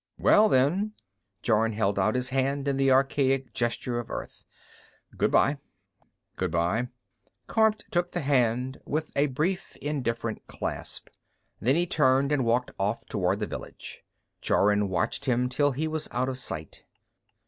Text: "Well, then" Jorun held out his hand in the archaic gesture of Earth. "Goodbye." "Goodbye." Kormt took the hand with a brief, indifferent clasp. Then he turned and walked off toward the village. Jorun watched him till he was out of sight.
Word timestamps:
"Well, 0.17 0.49
then" 0.49 0.93
Jorun 1.43 1.73
held 1.73 1.99
out 1.99 2.15
his 2.15 2.29
hand 2.29 2.67
in 2.67 2.77
the 2.77 2.89
archaic 2.89 3.53
gesture 3.53 3.99
of 3.99 4.09
Earth. 4.09 4.47
"Goodbye." 5.15 5.59
"Goodbye." 6.37 6.87
Kormt 7.47 7.83
took 7.91 8.11
the 8.11 8.21
hand 8.21 8.81
with 8.83 9.11
a 9.15 9.27
brief, 9.27 9.75
indifferent 9.75 10.47
clasp. 10.47 11.09
Then 11.59 11.75
he 11.75 11.85
turned 11.85 12.31
and 12.31 12.43
walked 12.43 12.71
off 12.79 13.05
toward 13.05 13.37
the 13.37 13.45
village. 13.45 14.03
Jorun 14.41 14.89
watched 14.89 15.25
him 15.25 15.49
till 15.49 15.71
he 15.71 15.87
was 15.87 16.07
out 16.11 16.29
of 16.29 16.39
sight. 16.39 16.81